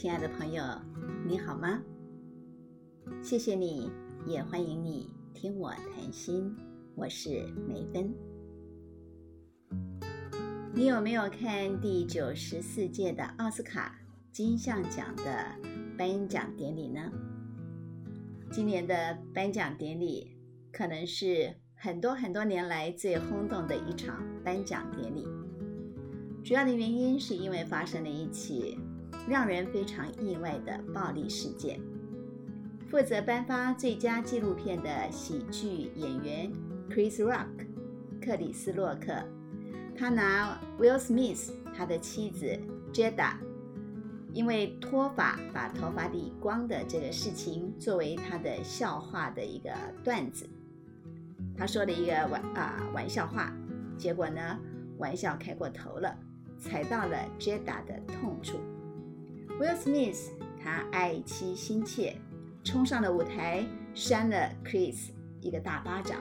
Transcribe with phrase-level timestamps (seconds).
[0.00, 0.64] 亲爱的朋友，
[1.26, 1.78] 你好吗？
[3.22, 3.92] 谢谢你，
[4.26, 6.56] 也欢迎你听我谈心。
[6.94, 8.10] 我是梅芬。
[10.72, 14.00] 你有没有看第九十四届的奥斯卡
[14.32, 15.54] 金像奖的
[15.98, 17.12] 颁奖典礼呢？
[18.50, 20.34] 今年的颁奖典礼
[20.72, 25.26] 可能是很多很多年来最轰动的一场颁奖典礼。
[26.42, 28.78] 主要的原因是因为发生了一起
[29.28, 31.80] 让人非常意外的暴力事件。
[32.88, 36.52] 负责颁发最佳纪录片的喜剧演员
[36.88, 37.46] Chris Rock
[38.20, 39.14] 克里斯洛克，
[39.96, 42.58] 他拿 Will Smith 他的妻子
[42.92, 43.34] Jada
[44.32, 49.70] 因为脱发把头发理光的这个事情作为他的笑话的一个
[50.02, 50.48] 段子。
[51.56, 53.52] 他说了一个玩啊玩笑话，
[53.96, 54.58] 结果呢
[54.98, 56.16] 玩笑开过头了。
[56.58, 58.58] 踩到了 Jada 的痛处。
[59.60, 62.16] Will Smith 他爱妻心切，
[62.64, 63.62] 冲上了舞台，
[63.92, 65.10] 扇了 Chris
[65.42, 66.18] 一个大巴掌。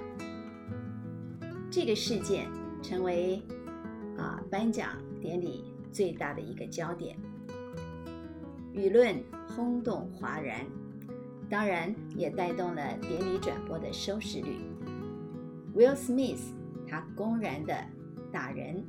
[1.72, 2.50] 这个事件
[2.84, 3.42] 成为
[4.18, 4.90] 啊颁奖
[5.22, 7.16] 典礼最大的一个焦点，
[8.74, 9.16] 舆论
[9.56, 10.66] 轰动哗然，
[11.50, 14.58] 当然也带动了典礼转播的收视率。
[15.74, 16.42] Will Smith
[16.86, 17.74] 他公然的
[18.34, 18.84] 打人。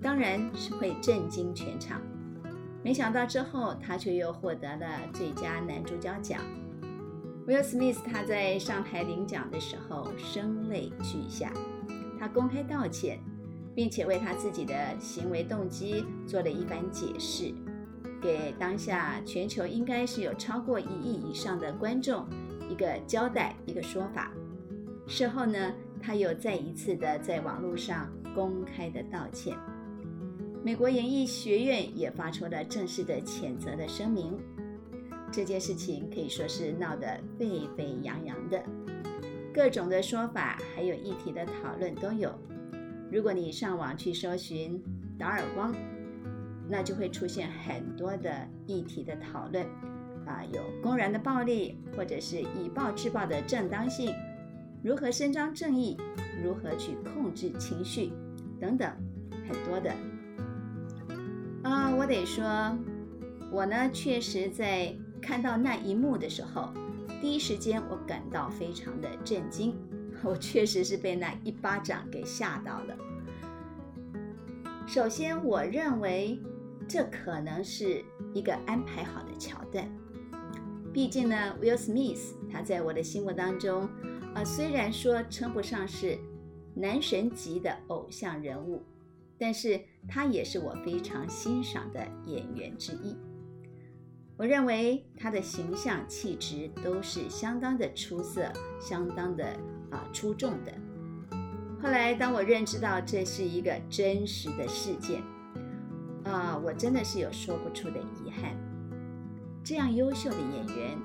[0.00, 2.02] 当然是会震惊全场，
[2.82, 6.40] 没想到之后他却又获得了最佳男主角奖。
[7.46, 11.52] Will Smith 他在上台领奖的时候声泪俱下，
[12.18, 13.18] 他公开道歉，
[13.74, 17.52] 并且为他自己的行为动机做了一番解释，
[18.20, 22.24] 给当下全球应该是有超过一亿以上的观众
[22.68, 24.32] 一个交代，一个说法。
[25.08, 29.56] 事后呢，他又再一次的在网络上公开的道歉。
[30.64, 34.38] 美国演艺学院也发出了正式的谴责的声明。
[35.32, 38.62] 这件事情可以说是闹得沸沸扬扬的，
[39.52, 42.32] 各种的说法还有议题的讨论都有。
[43.10, 44.80] 如果你上网去搜寻
[45.18, 45.74] “打耳光”，
[46.68, 49.66] 那就会出现很多的议题的讨论，
[50.26, 54.14] 啊，有公然的暴力，或者是以暴制暴的正当性，
[54.80, 55.96] 如何伸张正义，
[56.40, 58.12] 如何去控制情绪，
[58.60, 58.88] 等等，
[59.48, 59.92] 很多的。
[61.96, 62.76] 我得说，
[63.50, 66.72] 我呢确实在看到那一幕的时候，
[67.20, 69.76] 第一时间我感到非常的震惊。
[70.24, 72.96] 我确实是被那一巴掌给吓到了。
[74.86, 76.40] 首先，我认为
[76.88, 79.88] 这可能是一个安排好的桥段。
[80.92, 83.88] 毕竟呢，Will Smith 他在我的心目当中，
[84.34, 86.16] 啊，虽然说称不上是
[86.74, 88.82] 男神级的偶像人物。
[89.42, 93.16] 但是他也是我非常欣赏的演员之一。
[94.36, 99.44] 我认为他的形象气质都是相当的出色，相当的
[99.90, 100.72] 啊出众的。
[101.82, 105.20] 后来当我认知到这是一个真实的事件，
[106.22, 108.56] 啊，我真的是有说不出的遗憾。
[109.64, 110.96] 这样优秀的演员，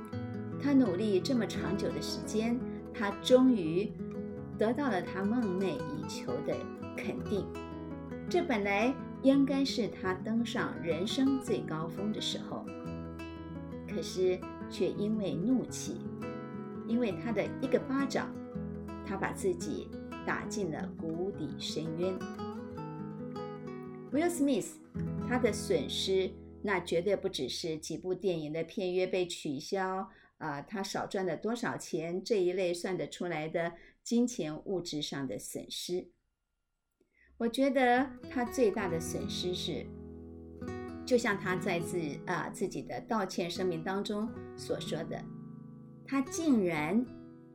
[0.62, 2.60] 他努力这么长久的时间，
[2.94, 3.92] 他终于
[4.60, 6.56] 得到了他梦寐以求的
[6.96, 7.44] 肯定。
[8.30, 8.94] 这本来
[9.24, 12.66] 应该是他登上人生最高峰的时候，
[13.88, 14.38] 可是
[14.70, 16.02] 却因为怒气，
[16.88, 18.30] 因为他的一个巴掌，
[19.06, 19.88] 他把自己
[20.26, 22.20] 打进了谷底深渊。
[24.12, 24.72] Will Smith，
[25.26, 26.30] 他的损失
[26.62, 33.72] 那绝对不只是几部电影的片约被取消啊，他少赚了多少钱这一类算得出来的
[34.04, 36.10] 金钱物质上的损失。
[37.38, 39.86] 我觉得他最大的损失是，
[41.06, 45.24] 就像他在自啊自己的道歉声明当中所说的，
[46.04, 47.06] 他竟然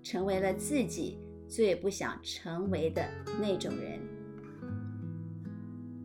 [0.01, 3.05] 成为了自己最不想成为的
[3.41, 3.99] 那种人，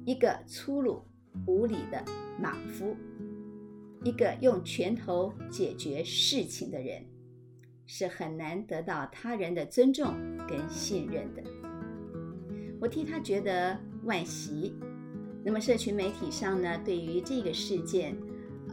[0.06, 1.06] 一个粗鲁
[1.46, 2.04] 无礼的
[2.42, 2.98] 莽夫，
[4.04, 7.06] 一个用拳头解决事情的人，
[7.86, 10.16] 是很难得到他人的尊重
[10.48, 11.44] 跟信任的。
[12.80, 14.74] 我替他觉得惋惜。
[15.44, 18.18] 那么，社群媒体上呢，对于这个事件，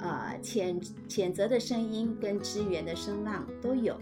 [0.01, 3.97] 呃，谴谴责的声音跟支援的声浪都有。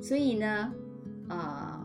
[0.00, 0.72] 所以呢，
[1.28, 1.78] 呃，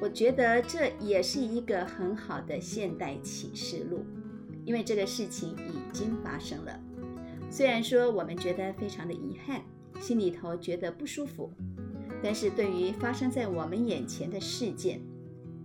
[0.00, 4.04] 我觉得这也是一个很好的现代启示录，
[4.64, 6.80] 因为这个事情已经发生了。
[7.50, 9.60] 虽然说我们觉得非常的遗憾，
[10.00, 11.52] 心里头觉得不舒服，
[12.22, 15.00] 但是对于发生在我们眼前的事件，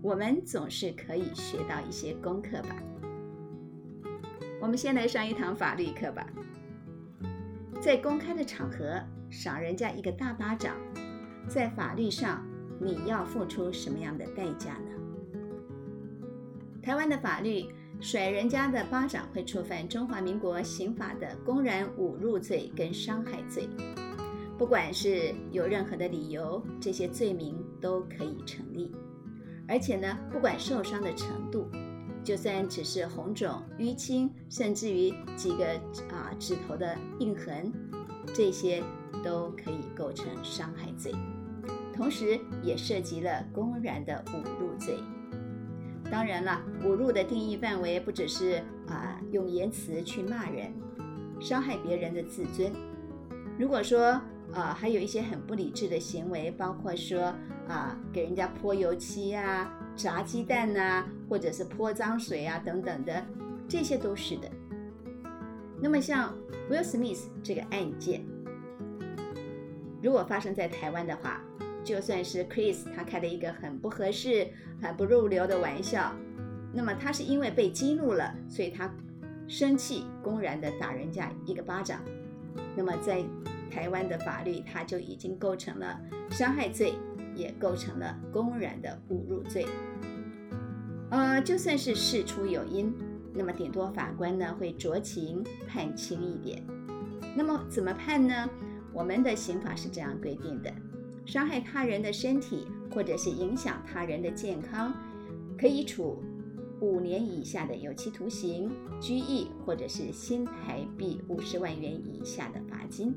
[0.03, 2.75] 我们总是可以学到一些功课吧。
[4.61, 6.27] 我们先来上一堂法律课吧。
[7.79, 10.75] 在公开的场合赏人家一个大巴掌，
[11.47, 12.45] 在法律上
[12.81, 14.91] 你要付出什么样的代价呢？
[16.81, 17.65] 台湾的法律，
[18.01, 23.69] 甩人家的巴掌会触犯中华民国刑法的公然侮辱罪跟伤害罪。
[24.57, 28.91] 不管是有任何的理由，这些罪名都可以成立。
[29.67, 31.69] 而且呢，不管受伤的程度，
[32.23, 35.65] 就算只是红肿、淤青，甚至于几个
[36.09, 37.71] 啊指头的印痕，
[38.33, 38.83] 这些
[39.23, 41.13] 都可以构成伤害罪，
[41.93, 44.97] 同时也涉及了公然的侮辱罪。
[46.11, 50.71] 当然了，侮辱的定义范围不只是啊用言辞去骂人，
[51.39, 52.71] 伤害别人的自尊。
[53.57, 54.21] 如果说
[54.53, 57.33] 啊还有一些很不理智的行为，包括说
[57.67, 63.25] 啊给人家泼油漆啊、炸鸡蛋呐，或者是泼脏水啊等等的，
[63.67, 64.49] 这些都是的。
[65.81, 66.33] 那么像
[66.69, 68.23] Will Smith 这个案件，
[70.01, 71.41] 如果发生在台湾的话，
[71.83, 74.47] 就算是 Chris 他开了一个很不合适、
[74.81, 76.13] 很不入流的玩笑，
[76.73, 78.89] 那么他是因为被激怒了，所以他
[79.47, 81.99] 生气，公然的打人家一个巴掌。
[82.75, 83.21] 那么在
[83.69, 85.99] 台湾的法律，他就已经构成了
[86.29, 86.93] 伤害罪，
[87.35, 89.65] 也构成了公然的侮辱罪。
[91.09, 92.93] 呃，就算是事出有因，
[93.33, 96.63] 那么顶多法官呢会酌情判轻一点。
[97.35, 98.49] 那么怎么判呢？
[98.93, 100.73] 我们的刑法是这样规定的。
[101.25, 104.93] 伤害他人的身体，或者是影响他人的健康，
[105.57, 106.21] 可以处
[106.81, 108.69] 五年以下的有期徒刑、
[108.99, 113.15] 拘役，或者是新台币五十万元以下的罚金。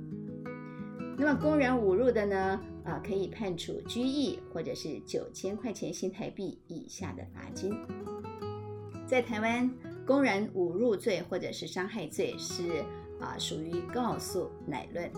[1.18, 2.60] 那么公然侮辱的呢？
[2.86, 7.76] 啊，可以判处拘役，或者是九千块钱新台币以下的罚金。
[9.06, 9.70] 在台湾，
[10.06, 12.82] 公然侮辱罪或者是伤害罪是
[13.20, 15.10] 啊属于告诉乃论。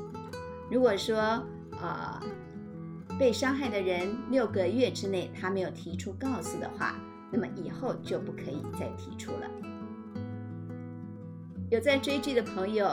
[0.71, 1.17] 如果说
[1.81, 2.21] 啊。
[3.19, 7.01] 被伤害的人六个月之内他没有提出告诉的话，
[7.33, 9.51] 那么以后就不可以再提出了。
[11.69, 12.89] 有在追剧的朋友，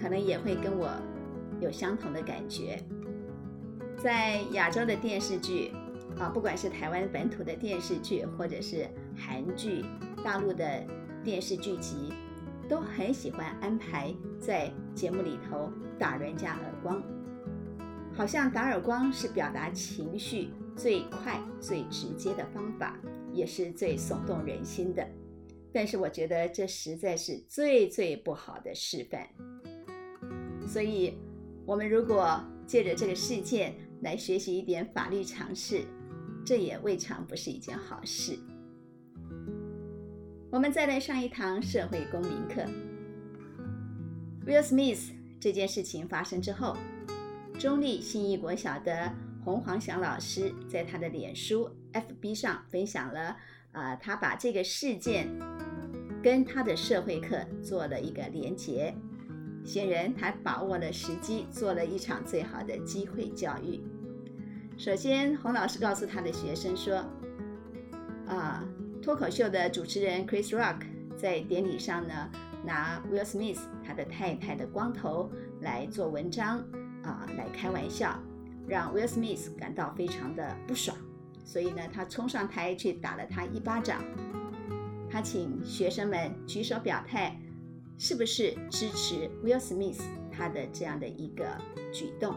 [0.00, 0.88] 可能也会跟我
[1.60, 2.80] 有相同的感觉。
[4.02, 5.72] 在亚洲的电视剧
[6.18, 9.84] 啊，不管是台湾本土的电视剧，或者是韩剧、
[10.22, 10.84] 大陆的
[11.24, 12.12] 电视剧集，
[12.68, 17.02] 都很喜欢安排在节目里头打人家耳光。
[18.14, 22.98] 好像打耳光是表达情绪最快、最直接的方法，
[23.32, 25.06] 也是最耸动人心的。
[25.72, 29.28] 但是我觉得这实在是最最不好的示范。
[30.66, 31.18] 所以，
[31.66, 35.84] 我们如果借着这个事件来学习一点法律常识，
[36.44, 38.38] 这也未尝不是一件好事。
[40.50, 42.62] 我们再来上一堂社会公民课。
[44.46, 45.10] Will Smith
[45.40, 46.76] 这件事情发生之后。
[47.58, 49.10] 中立信义国小的
[49.42, 53.34] 洪黄祥老师在他的脸书 FB 上分享了，
[53.72, 55.26] 呃，他把这个事件
[56.22, 58.94] 跟他的社会课做了一个连结。
[59.66, 63.80] 显然，他把握了时机，做了一场最好的机会教育。
[64.78, 67.04] 首先，洪老师告诉他的学生说
[68.28, 68.64] ：“啊，
[69.02, 70.82] 脱口秀的主持人 Chris Rock
[71.16, 72.30] 在典礼上呢，
[72.64, 76.64] 拿 Will Smith 他的太太的光头来做文章。”
[77.02, 78.20] 啊，来开玩笑，
[78.66, 80.96] 让 Will Smith 感到非常的不爽，
[81.44, 84.02] 所以呢，他冲上台去打了他一巴掌。
[85.08, 87.40] 他请学生们举手表态，
[87.98, 90.00] 是不是支持 Will Smith
[90.30, 91.46] 他的这样的一个
[91.92, 92.34] 举动？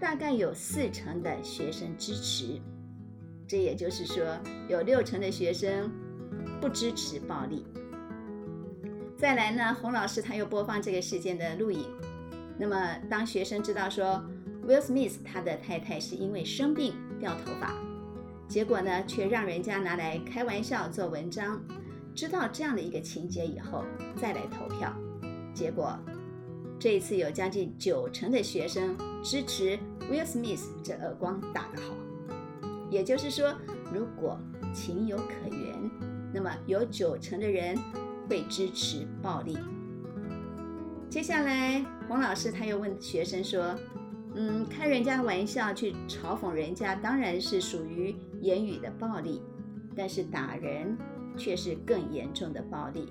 [0.00, 2.60] 大概有四成的学生支持，
[3.46, 4.24] 这也就是说，
[4.68, 5.90] 有六成的学生
[6.60, 7.64] 不支持暴力。
[9.16, 11.84] 再来呢，洪老师他又播放这个事件的录影。
[12.58, 14.24] 那么，当学生知道说
[14.66, 17.74] Will Smith 他的太太是因为生病掉头发，
[18.48, 21.62] 结果呢，却让人家拿来开玩笑做文章，
[22.14, 23.84] 知道这样的一个情节以后，
[24.16, 24.94] 再来投票，
[25.54, 25.98] 结果
[26.78, 29.78] 这一次有将近九成的学生支持
[30.10, 31.94] Will Smith 这耳光打得好，
[32.90, 33.54] 也就是说，
[33.92, 34.38] 如果
[34.72, 35.90] 情有可原，
[36.32, 37.76] 那么有九成的人
[38.28, 39.58] 会支持暴力。
[41.08, 43.74] 接下来，洪老师他又问学生说
[44.36, 49.42] ：“嗯，开人家玩笑去嘲讽人家，当然是属于言语的暴力，
[49.96, 50.96] 但是打人
[51.40, 53.10] 却是更严重的暴力。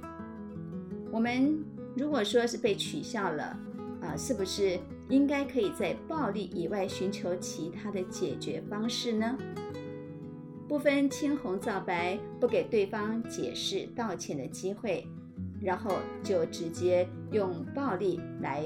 [1.12, 1.57] 我们
[1.98, 3.59] 如果说是被取笑了，
[4.01, 9.36] 啊，是不是应该可以在暴力以外寻求其他的解决方式呢？
[10.67, 15.07] 不分青红皂白，不给对方解释道歉的机会。”
[15.62, 18.63] 然后就直接用暴力来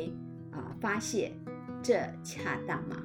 [0.52, 1.32] 啊发泄，
[1.82, 2.98] 这恰当吗？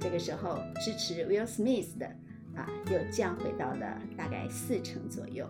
[0.00, 2.10] 这个时候支持 Will Smith 的
[2.56, 5.46] 啊又降回到了大概四成左右。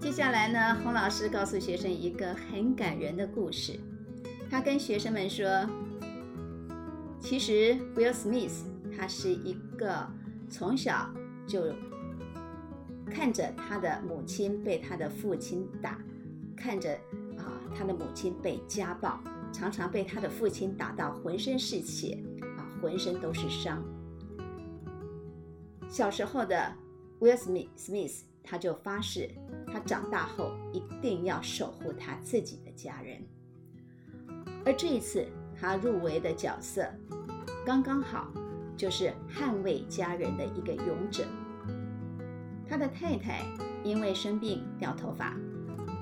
[0.00, 3.78] 接下来呢，洪老师告诉学生一个很感人的故事。
[4.50, 5.46] 他跟学生们说，
[7.20, 8.62] 其实 Will Smith
[8.96, 10.04] 他是一个
[10.48, 11.08] 从小
[11.46, 11.66] 就
[13.08, 15.98] 看着他的母亲被他的父亲打，
[16.56, 16.94] 看着
[17.36, 19.20] 啊他的母亲被家暴，
[19.52, 22.18] 常常被他的父亲打到浑身是血，
[22.56, 23.84] 啊浑身都是伤。
[25.90, 26.72] 小时候的
[27.20, 28.22] Will Smith，Smith。
[28.42, 29.30] 他就发誓，
[29.70, 33.22] 他长大后一定要守护他自己的家人。
[34.64, 36.84] 而这一次，他入围的角色
[37.64, 38.32] 刚刚好，
[38.78, 41.24] 就是捍卫家人的一个勇者。
[42.66, 43.44] 他的太太
[43.84, 45.36] 因为生病掉头发，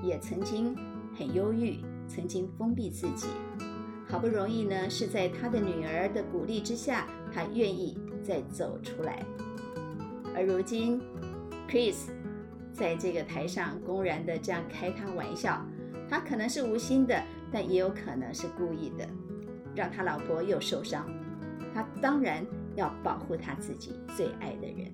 [0.01, 0.75] 也曾经
[1.15, 3.27] 很忧郁，曾经封闭自己。
[4.07, 9.23] 好不容易呢，是在他的女儿的鼓励之下，他愿意再走出来。
[10.39, 11.01] 而如今
[11.69, 12.09] ，Chris。
[12.71, 15.65] 在这个台上公然的这样开他玩笑，
[16.09, 19.05] 他可能是无心的，但也有可能是故意的，
[19.75, 21.05] 让他老婆又受伤。
[21.73, 24.93] 他当然要保护他自己最爱的人。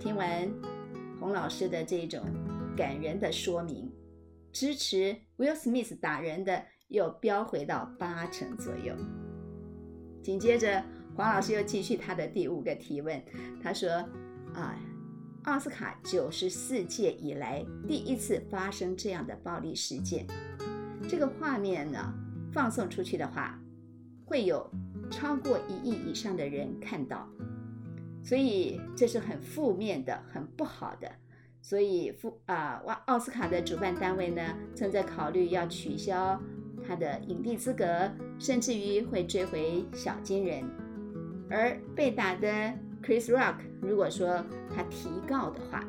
[0.00, 0.52] 听完
[1.20, 2.20] 洪老师的这种
[2.76, 3.88] 感人的说明，
[4.50, 8.96] 支持 Will Smith 打人的又飙回到八成左右。
[10.24, 10.82] 紧接着，
[11.16, 13.22] 黄老师又继续他的第五个提问，
[13.62, 13.90] 他说
[14.54, 14.78] ：“啊。”
[15.44, 20.26] 奥斯卡九十四届以来第一次发生这样的暴力事件，
[21.08, 22.12] 这个画面呢，
[22.52, 23.58] 放送出去的话，
[24.26, 24.70] 会有
[25.10, 27.26] 超过一亿以上的人看到，
[28.22, 31.10] 所以这是很负面的、很不好的。
[31.62, 34.42] 所以，负啊，哇，奥斯卡的主办单位呢，
[34.74, 36.38] 正在考虑要取消
[36.86, 40.62] 他的影帝资格，甚至于会追回小金人，
[41.50, 42.72] 而被打的。
[43.02, 45.82] Chris Rock 如果说他提告的话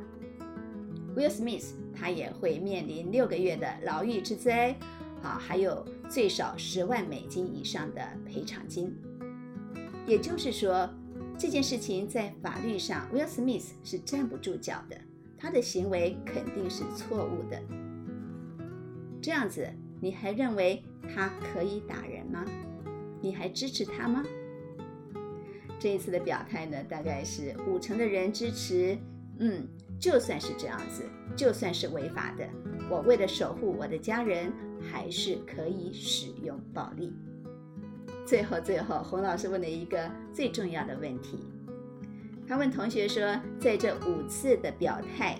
[1.13, 4.74] ，Will Smith 他也会面临六个月的牢狱之灾，
[5.22, 8.96] 啊，还有最少十万美金以上的赔偿金。
[10.08, 10.89] 也就是说，
[11.38, 14.96] 这件事情在法律上，Will Smith 是站不住脚的，
[15.38, 17.62] 他的行为肯定是错误的。
[19.22, 20.82] 这样子，你还认为
[21.13, 22.46] 他可以打人吗？
[23.22, 24.24] 你还支持他吗？
[25.82, 28.96] 这一次的表态呢，大概是五成的人支持。
[29.40, 29.68] 嗯，
[30.00, 31.02] 就算是这样子，
[31.36, 32.48] 就算是违法的，
[32.88, 37.12] 我为了守护我的家人，还是可以使用暴力。
[38.28, 41.40] 最后，最后，洪老师问了一个最重要的问题，
[42.48, 45.40] 他问同学说，在这五次的表态、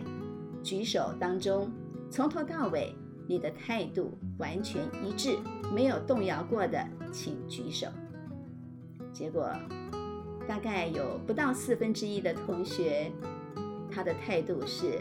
[0.64, 1.72] 举手当中，
[2.10, 2.96] 从头到尾，
[3.28, 5.38] 你的态度完全一致，
[5.72, 7.86] 没有动摇过的，请举手。
[9.14, 9.48] 结果。
[10.52, 13.10] 大概有不到四分之一的同学，
[13.90, 14.98] 他的态度是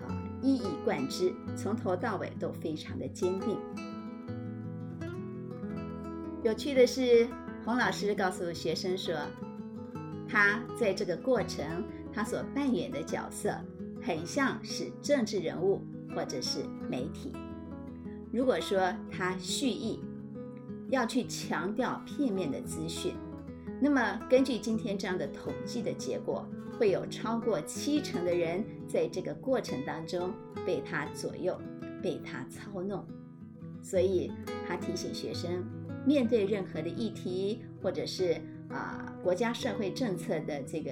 [0.00, 0.08] 啊
[0.40, 3.58] 一以贯之，从头到尾都非常的坚定。
[6.42, 7.28] 有趣的是，
[7.66, 9.14] 洪老师告诉学生说，
[10.26, 13.54] 他在这个过程他所扮演的角色，
[14.02, 15.82] 很像是政治人物
[16.16, 17.30] 或者是媒体。
[18.32, 18.80] 如果说
[19.12, 20.00] 他蓄意
[20.88, 23.14] 要去强调片面的资讯。
[23.84, 26.48] 那么，根据今天这样的统计的结果，
[26.78, 30.32] 会有超过七成的人在这个过程当中
[30.64, 31.60] 被他左右、
[32.02, 33.04] 被他操弄。
[33.82, 34.32] 所以，
[34.66, 35.62] 他提醒学生，
[36.06, 40.90] 面对任何的议题，或者是啊国家社会政策的这个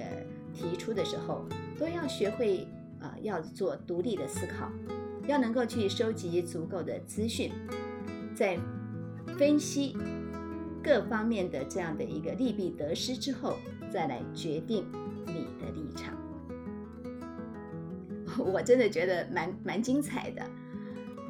[0.53, 1.47] 提出的时候，
[1.79, 2.67] 都要学会
[3.01, 4.71] 啊要做独立的思考，
[5.27, 7.51] 要能够去收集足够的资讯，
[8.35, 8.55] 在
[9.35, 9.97] 分析。
[10.83, 13.57] 各方面的这样的一个利弊得失之后，
[13.89, 14.85] 再来决定
[15.25, 16.13] 你的立场。
[18.37, 20.43] 我真的觉得蛮蛮精彩的，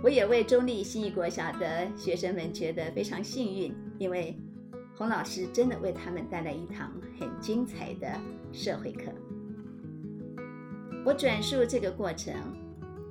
[0.01, 4.36] 我也为中立新义国小的学生们觉得非常幸运，因为
[4.98, 8.19] 洪老师真的为他们带来一堂很精彩的
[8.51, 9.12] 社会课。
[11.05, 12.33] 我转述这个过程，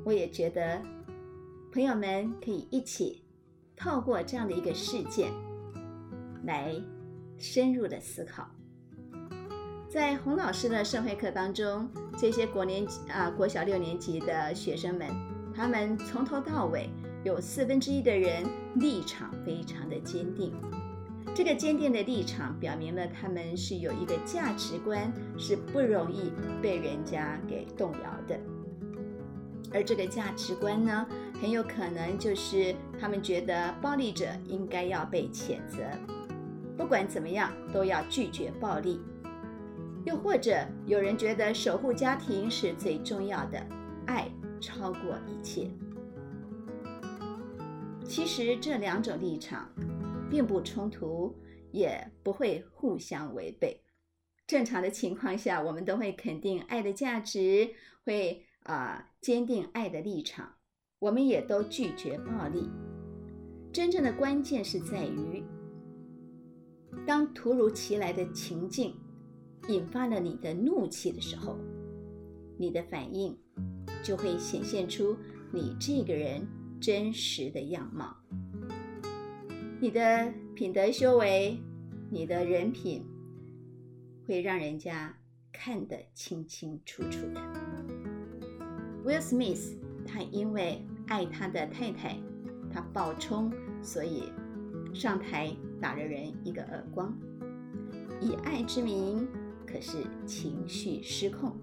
[0.04, 0.80] 我也觉得
[1.70, 3.22] 朋友们可以一起
[3.76, 5.30] 透过这样的一个事件。
[6.44, 6.74] 来
[7.38, 8.48] 深入的思考，
[9.88, 15.08] 在洪老师的社会课当中，这些国年级啊国小六年级的学生们，
[15.54, 16.88] 他们从头到尾
[17.24, 18.44] 有四分之一的人
[18.76, 20.52] 立场非常的坚定。
[21.34, 26.30] 这个坚定的立场表明了他们是有一个价值观，是不容易
[26.60, 28.38] 被人家给动摇的。
[29.72, 31.06] 而这个价值观呢，
[31.40, 35.78] 很有可能就是他们觉得暴力者应该要被谴责，
[36.76, 39.00] 不管怎么样都要拒绝暴力。
[40.04, 43.64] 又或者有人觉得守护家庭是最重要的，
[44.06, 44.28] 爱
[44.60, 45.70] 超过一切。
[48.04, 49.70] 其实这两种立场
[50.28, 51.34] 并不冲突，
[51.70, 53.80] 也不会互相违背。
[54.46, 57.70] 正常的情况下，我们都会肯定爱的价值，
[58.04, 60.56] 会啊坚定爱的立场，
[60.98, 62.68] 我们也都拒绝暴力。
[63.72, 65.42] 真正的关键是在于，
[67.06, 68.94] 当突如其来的情境
[69.68, 71.58] 引发了你的怒气的时候，
[72.58, 73.36] 你的反应
[74.02, 75.16] 就会显现出
[75.52, 76.46] 你这个人
[76.80, 78.16] 真实的样貌，
[79.80, 81.58] 你的品德修为，
[82.10, 83.04] 你的人品。
[84.24, 85.12] 会让人家
[85.52, 87.40] 看得清清楚楚的。
[89.04, 92.16] Will Smith，他因为爱他的太太，
[92.72, 94.32] 他爆冲，所以
[94.94, 97.12] 上台打了人一个耳光。
[98.20, 99.26] 以爱之名，
[99.66, 101.56] 可是情绪失控，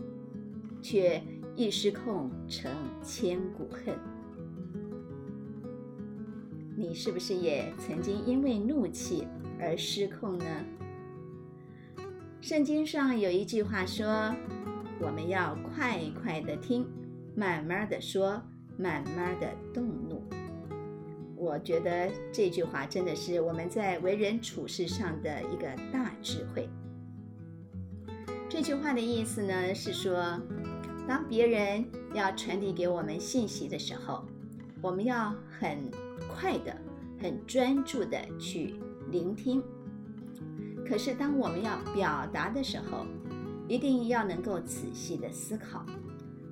[0.81, 1.23] 却
[1.55, 2.69] 一失控成
[3.01, 3.97] 千古恨。
[6.75, 9.25] 你是不是也曾经因为怒气
[9.57, 10.45] 而失控呢？
[12.41, 14.35] 圣经上有一句话说
[14.99, 16.85] ：“我们要快快的听，
[17.35, 18.41] 慢慢的说，
[18.77, 19.87] 慢慢的动。”
[21.39, 26.67] 我觉得这句话真的是我们在为人处事上的一个大智慧。
[28.49, 30.37] 这句话的意思呢是说，
[31.07, 34.25] 当别人要传递给我们信息的时候，
[34.81, 35.89] 我们要很
[36.27, 36.75] 快的、
[37.21, 38.75] 很专注的去
[39.09, 39.63] 聆听。
[40.85, 43.05] 可是，当我们要表达的时候，
[43.65, 45.85] 一定要能够仔细的思考。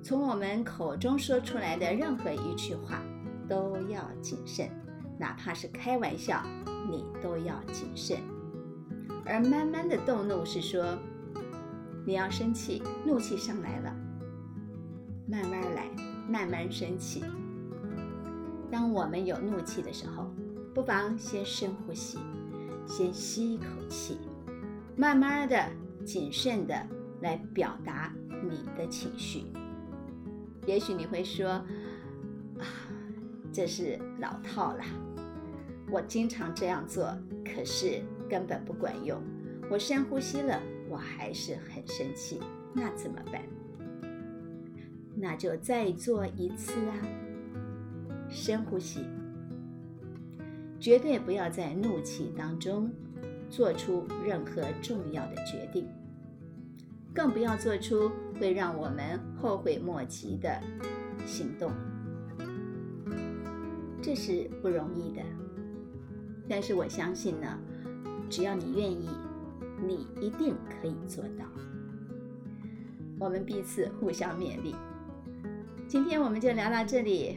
[0.02, 3.02] 从我们口中说出来的任何一句话，
[3.48, 4.68] 都要谨慎，
[5.18, 6.42] 哪怕是开玩笑，
[6.90, 8.18] 你都要谨慎。
[9.24, 10.96] 而慢慢的动怒是说，
[12.06, 13.96] 你要生气，怒气上来了，
[15.26, 15.88] 慢慢来，
[16.28, 17.24] 慢慢生气。
[18.70, 20.30] 当我们有怒气的时候，
[20.74, 22.18] 不妨先深呼吸。
[22.86, 24.16] 先吸一口气，
[24.96, 25.62] 慢慢的、
[26.06, 26.74] 谨慎的
[27.20, 28.10] 来表达
[28.42, 29.44] 你的情绪。
[30.66, 31.62] 也许你会说：“，
[33.58, 34.84] 这是老套了。
[35.90, 37.12] 我经常这样做，
[37.44, 39.20] 可是根本不管用。
[39.68, 42.38] 我深呼吸了，我还是很生气，
[42.72, 43.42] 那怎么办？
[45.16, 46.94] 那就再做一次啊！
[48.28, 49.00] 深呼吸。”
[50.78, 52.88] 绝对不要在怒气当中
[53.50, 55.88] 做出任何重要的决定，
[57.12, 60.62] 更不要做出会让我们后悔莫及的
[61.26, 61.72] 行动。
[64.08, 65.22] 这是不容易的，
[66.48, 67.58] 但是我相信呢，
[68.30, 69.06] 只要你愿意，
[69.86, 71.44] 你一定可以做到。
[73.18, 74.74] 我们彼此互相勉励。
[75.86, 77.36] 今天我们就聊到这里，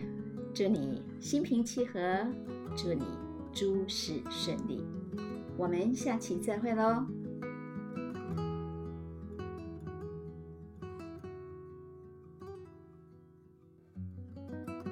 [0.54, 2.26] 祝你心平气和，
[2.74, 3.04] 祝你。
[3.52, 4.82] 诸事顺利，
[5.58, 7.06] 我们下期再会喽。